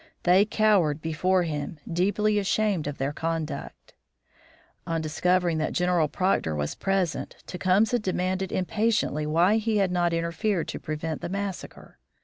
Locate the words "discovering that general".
4.99-6.07